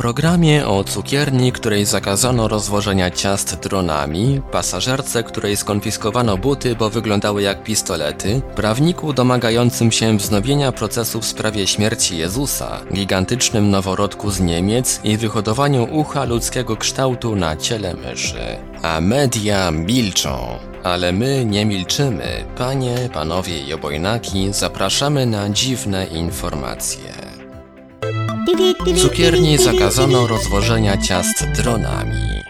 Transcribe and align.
Programie 0.00 0.66
o 0.66 0.84
cukierni, 0.84 1.52
której 1.52 1.84
zakazano 1.84 2.48
rozwożenia 2.48 3.10
ciast 3.10 3.56
dronami, 3.58 4.40
pasażerce, 4.52 5.22
której 5.22 5.56
skonfiskowano 5.56 6.36
buty, 6.36 6.76
bo 6.76 6.90
wyglądały 6.90 7.42
jak 7.42 7.62
pistolety, 7.62 8.40
prawniku 8.56 9.12
domagającym 9.12 9.92
się 9.92 10.16
wznowienia 10.16 10.72
procesu 10.72 11.20
w 11.20 11.24
sprawie 11.24 11.66
śmierci 11.66 12.16
Jezusa, 12.18 12.80
gigantycznym 12.94 13.70
noworodku 13.70 14.30
z 14.30 14.40
Niemiec 14.40 15.00
i 15.04 15.16
wyhodowaniu 15.16 15.88
ucha 15.90 16.24
ludzkiego 16.24 16.76
kształtu 16.76 17.36
na 17.36 17.56
ciele 17.56 17.94
myszy. 17.94 18.56
A 18.82 19.00
media 19.00 19.70
milczą. 19.70 20.58
Ale 20.82 21.12
my 21.12 21.44
nie 21.44 21.66
milczymy. 21.66 22.44
Panie, 22.58 23.08
panowie 23.12 23.58
i 23.58 23.72
obojnaki, 23.72 24.52
zapraszamy 24.52 25.26
na 25.26 25.50
dziwne 25.50 26.06
informacje. 26.06 27.29
Cukierni 29.02 29.58
zakazano 29.58 30.26
rozwożenia 30.26 30.96
ciast 30.96 31.44
dronami. 31.56 32.42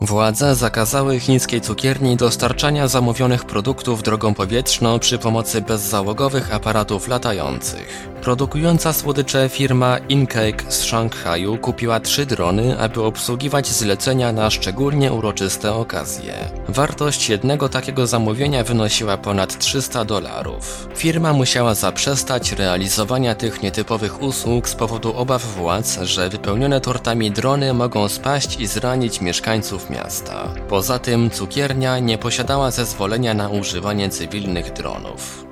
Władze 0.00 0.54
zakazały 0.54 1.20
chińskiej 1.20 1.60
cukierni 1.60 2.16
dostarczania 2.16 2.88
zamówionych 2.88 3.44
produktów 3.44 4.02
drogą 4.02 4.34
powietrzną 4.34 4.98
przy 4.98 5.18
pomocy 5.18 5.60
bezzałogowych 5.60 6.54
aparatów 6.54 7.08
latających. 7.08 8.09
Produkująca 8.22 8.92
słodycze 8.92 9.48
firma 9.48 9.98
Incake 9.98 10.72
z 10.72 10.82
Szanghaju 10.82 11.58
kupiła 11.58 12.00
trzy 12.00 12.26
drony, 12.26 12.78
aby 12.78 13.02
obsługiwać 13.02 13.68
zlecenia 13.68 14.32
na 14.32 14.50
szczególnie 14.50 15.12
uroczyste 15.12 15.74
okazje. 15.74 16.34
Wartość 16.68 17.28
jednego 17.28 17.68
takiego 17.68 18.06
zamówienia 18.06 18.64
wynosiła 18.64 19.16
ponad 19.16 19.58
300 19.58 20.04
dolarów. 20.04 20.88
Firma 20.96 21.32
musiała 21.32 21.74
zaprzestać 21.74 22.52
realizowania 22.52 23.34
tych 23.34 23.62
nietypowych 23.62 24.22
usług 24.22 24.68
z 24.68 24.74
powodu 24.74 25.16
obaw 25.16 25.44
władz, 25.44 25.98
że 26.02 26.28
wypełnione 26.28 26.80
tortami 26.80 27.30
drony 27.30 27.74
mogą 27.74 28.08
spaść 28.08 28.60
i 28.60 28.66
zranić 28.66 29.20
mieszkańców 29.20 29.90
miasta. 29.90 30.54
Poza 30.68 30.98
tym 30.98 31.30
cukiernia 31.30 31.98
nie 31.98 32.18
posiadała 32.18 32.70
zezwolenia 32.70 33.34
na 33.34 33.48
używanie 33.48 34.08
cywilnych 34.10 34.72
dronów. 34.72 35.49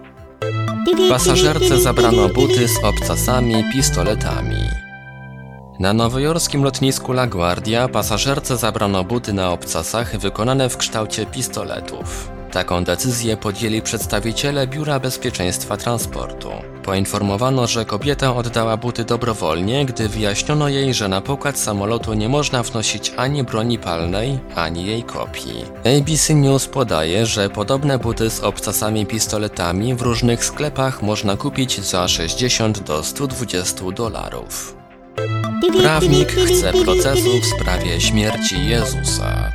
Pasażerce 0.97 1.81
zabrano 1.81 2.28
buty 2.28 2.69
z 2.69 2.84
obcasami, 2.84 3.64
pistoletami. 3.72 4.56
Na 5.78 5.92
nowojorskim 5.92 6.64
lotnisku 6.64 7.12
LaGuardia 7.12 7.89
pasażerce 7.89 8.56
zabrano 8.56 9.05
buty 9.05 9.33
na 9.33 9.50
obcasach 9.50 10.19
wykonane 10.19 10.69
w 10.69 10.77
kształcie 10.77 11.27
pistoletów. 11.27 12.31
Taką 12.53 12.84
decyzję 12.84 13.36
podjęli 13.36 13.83
przedstawiciele 13.83 14.66
Biura 14.66 15.00
Bezpieczeństwa 15.00 15.77
Transportu. 15.77 16.50
Poinformowano, 16.89 17.67
że 17.67 17.84
kobieta 17.84 18.36
oddała 18.36 18.77
buty 18.77 19.05
dobrowolnie, 19.05 19.86
gdy 19.86 20.08
wyjaśniono 20.08 20.69
jej, 20.69 20.94
że 20.94 21.08
na 21.08 21.20
pokład 21.20 21.58
samolotu 21.58 22.14
nie 22.14 22.28
można 22.28 22.62
wnosić 22.62 23.12
ani 23.17 23.44
broni 23.44 23.78
palnej, 23.78 24.39
ani 24.55 24.86
jej 24.86 25.03
kopii. 25.03 25.64
ABC 25.98 26.34
News 26.34 26.66
podaje, 26.66 27.27
że 27.27 27.50
podobne 27.50 27.98
buty 27.98 28.31
z 28.31 28.41
obcasami 28.41 29.06
pistoletami 29.06 29.94
w 29.94 30.03
różnych 30.03 30.44
sklepach 30.44 31.03
można 31.03 31.37
kupić 31.37 31.81
za 31.81 32.09
60 32.09 32.82
do 32.82 33.03
120 33.03 33.91
dolarów. 33.91 34.77
Prawnik 35.81 36.32
chce 36.32 36.72
procesu 36.72 37.41
w 37.41 37.47
sprawie 37.47 38.00
śmierci 38.00 38.66
Jezusa. 38.69 39.53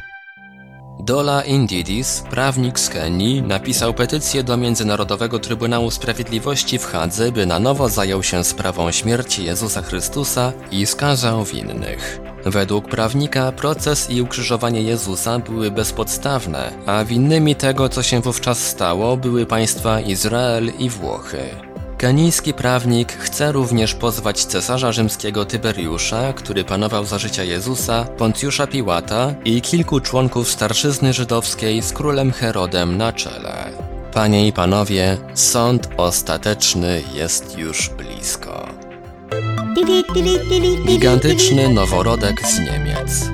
Dola 1.05 1.41
Indidis, 1.41 2.23
prawnik 2.29 2.79
z 2.79 2.89
Kenii, 2.89 3.41
napisał 3.41 3.93
petycję 3.93 4.43
do 4.43 4.57
Międzynarodowego 4.57 5.39
Trybunału 5.39 5.91
Sprawiedliwości 5.91 6.79
w 6.79 6.85
Hadze, 6.85 7.31
by 7.31 7.45
na 7.45 7.59
nowo 7.59 7.89
zajął 7.89 8.23
się 8.23 8.43
sprawą 8.43 8.91
śmierci 8.91 9.45
Jezusa 9.45 9.81
Chrystusa 9.81 10.53
i 10.71 10.85
skazał 10.85 11.43
winnych. 11.43 12.19
Według 12.45 12.89
prawnika 12.89 13.51
proces 13.51 14.09
i 14.09 14.21
ukrzyżowanie 14.21 14.81
Jezusa 14.81 15.39
były 15.39 15.71
bezpodstawne, 15.71 16.71
a 16.85 17.05
winnymi 17.05 17.55
tego, 17.55 17.89
co 17.89 18.03
się 18.03 18.21
wówczas 18.21 18.67
stało, 18.67 19.17
były 19.17 19.45
państwa 19.45 20.01
Izrael 20.01 20.71
i 20.79 20.89
Włochy. 20.89 21.72
Kenijski 22.03 22.53
prawnik 22.53 23.13
chce 23.13 23.51
również 23.51 23.93
pozwać 23.93 24.45
cesarza 24.45 24.91
rzymskiego 24.91 25.45
Tyberiusza, 25.45 26.33
który 26.33 26.63
panował 26.63 27.05
za 27.05 27.17
życia 27.17 27.43
Jezusa, 27.43 28.05
Poncjusza 28.17 28.67
Piłata 28.67 29.33
i 29.45 29.61
kilku 29.61 29.99
członków 29.99 30.51
starszyzny 30.51 31.13
żydowskiej 31.13 31.81
z 31.81 31.93
królem 31.93 32.31
Herodem 32.31 32.97
na 32.97 33.13
czele. 33.13 33.69
Panie 34.13 34.47
i 34.47 34.53
panowie, 34.53 35.17
sąd 35.33 35.89
ostateczny 35.97 37.01
jest 37.13 37.57
już 37.57 37.89
blisko. 37.89 38.67
Gigantyczny 40.87 41.69
noworodek 41.69 42.47
z 42.47 42.59
Niemiec. 42.59 43.29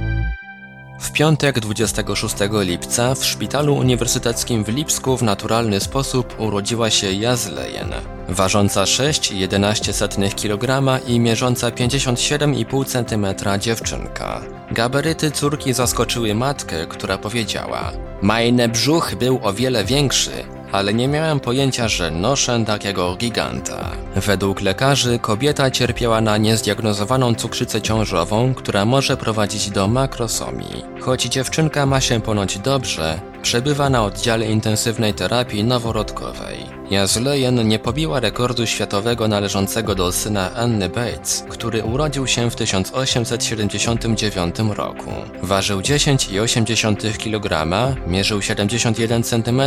W 0.99 1.11
piątek 1.11 1.59
26 1.59 2.35
lipca 2.51 3.15
w 3.15 3.25
szpitalu 3.25 3.75
uniwersyteckim 3.75 4.63
w 4.63 4.69
Lipsku 4.69 5.17
w 5.17 5.23
naturalny 5.23 5.79
sposób 5.79 6.39
urodziła 6.39 6.89
się 6.89 7.11
Jazlejen, 7.11 8.18
ważąca 8.29 8.83
6,11 8.83 10.35
kg 10.35 10.99
i 11.07 11.19
mierząca 11.19 11.69
57,5 11.69 12.85
cm 12.85 13.59
dziewczynka. 13.59 14.41
Gabaryty 14.71 15.31
córki 15.31 15.73
zaskoczyły 15.73 16.35
matkę, 16.35 16.87
która 16.87 17.17
powiedziała: 17.17 17.91
Majne 18.21 18.69
brzuch 18.69 19.15
był 19.15 19.39
o 19.43 19.53
wiele 19.53 19.85
większy, 19.85 20.31
ale 20.71 20.93
nie 20.93 21.07
miałem 21.07 21.39
pojęcia, 21.39 21.87
że 21.87 22.11
noszę 22.11 22.63
takiego 22.67 23.15
giganta. 23.15 23.91
Według 24.15 24.61
lekarzy 24.61 25.19
kobieta 25.19 25.71
cierpiała 25.71 26.21
na 26.21 26.37
niezdiagnozowaną 26.37 27.35
cukrzycę 27.35 27.81
ciążową, 27.81 28.53
która 28.53 28.85
może 28.85 29.17
prowadzić 29.17 29.69
do 29.69 29.87
makrosomii. 29.87 30.83
Choć 30.99 31.23
dziewczynka 31.23 31.85
ma 31.85 32.01
się 32.01 32.21
ponoć 32.21 32.59
dobrze, 32.59 33.19
przebywa 33.41 33.89
na 33.89 34.03
oddziale 34.03 34.45
intensywnej 34.45 35.13
terapii 35.13 35.63
noworodkowej. 35.63 36.57
Jazlejen 36.89 37.67
nie 37.67 37.79
pobiła 37.79 38.19
rekordu 38.19 38.65
światowego 38.65 39.27
należącego 39.27 39.95
do 39.95 40.11
syna 40.11 40.55
Anny 40.55 40.89
Bates, 40.89 41.43
który 41.49 41.83
urodził 41.83 42.27
się 42.27 42.51
w 42.51 42.55
1879 42.55 44.55
roku. 44.59 45.11
Ważył 45.43 45.79
10,8 45.79 47.17
kg, 47.17 47.67
mierzył 48.07 48.41
71 48.41 49.23
cm 49.23 49.61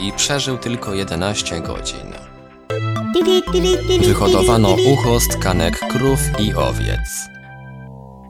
i 0.00 0.12
przeżył 0.12 0.58
tylko 0.58 0.94
11 0.94 1.60
godzin. 1.60 2.12
Wyhodowano 4.04 4.76
ucho 4.92 5.20
z 5.20 5.28
tkanek 5.28 5.78
krów 5.78 6.20
i 6.38 6.54
owiec. 6.54 7.37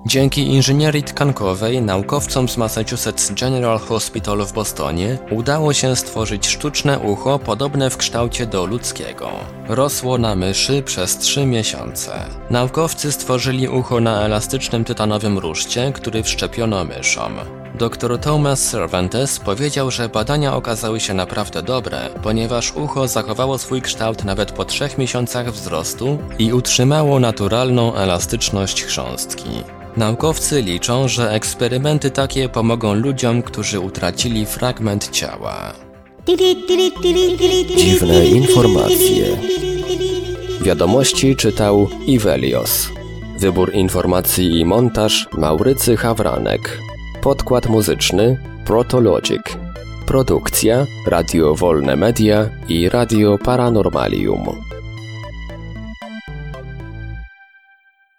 Dzięki 0.08 0.46
inżynierii 0.46 1.02
tkankowej 1.02 1.82
naukowcom 1.82 2.48
z 2.48 2.56
Massachusetts 2.56 3.32
General 3.41 3.78
Hospital 3.78 4.46
w 4.46 4.52
Bostonie 4.52 5.19
udało 5.30 5.72
się 5.72 5.96
stworzyć 5.96 6.46
sztuczne 6.46 6.98
ucho 6.98 7.38
podobne 7.38 7.91
w 7.91 7.96
kształcie 7.96 8.46
do 8.46 8.66
ludzkiego. 8.66 9.30
Rosło 9.69 10.19
na 10.19 10.34
myszy 10.34 10.82
przez 10.82 11.19
3 11.19 11.46
miesiące. 11.46 12.12
Naukowcy 12.50 13.12
stworzyli 13.12 13.69
ucho 13.69 14.00
na 14.00 14.22
elastycznym 14.22 14.84
tytanowym 14.84 15.38
ruszcie, 15.38 15.92
który 15.94 16.22
wszczepiono 16.22 16.84
myszom. 16.84 17.32
Dr 17.78 18.19
Thomas 18.19 18.70
Cervantes 18.70 19.38
powiedział, 19.38 19.90
że 19.90 20.08
badania 20.08 20.56
okazały 20.56 21.00
się 21.00 21.14
naprawdę 21.14 21.62
dobre, 21.62 22.08
ponieważ 22.22 22.72
ucho 22.72 23.08
zachowało 23.08 23.58
swój 23.58 23.82
kształt 23.82 24.25
nawet 24.25 24.52
po 24.52 24.64
trzech 24.64 24.99
miesiącach 24.99 25.52
wzrostu 25.52 26.19
i 26.38 26.52
utrzymało 26.52 27.20
naturalną 27.20 27.94
elastyczność 27.94 28.84
chrząstki. 28.84 29.77
Naukowcy 29.99 30.62
liczą, 30.62 31.09
że 31.09 31.31
eksperymenty 31.31 32.11
takie 32.11 32.49
pomogą 32.49 32.95
ludziom, 32.95 33.43
którzy 33.43 33.81
utracili 33.81 34.47
fragment 34.47 35.11
ciała. 35.11 35.73
Dziwne 37.77 38.27
informacje. 38.27 39.27
Wiadomości 40.61 41.37
czytał 41.37 41.89
Ivelios. 42.06 42.89
Wybór 43.39 43.75
informacji 43.75 44.61
i 44.61 44.65
montaż 44.65 45.29
Maurycy 45.33 45.97
Hawranek. 45.97 46.79
Podkład 47.23 47.69
muzyczny 47.69 48.39
Protologic. 48.65 49.43
Produkcja 50.06 50.87
Radio 51.06 51.55
Wolne 51.55 51.97
Media 51.97 52.49
i 52.69 52.89
Radio 52.89 53.39
Paranormalium. 53.39 54.68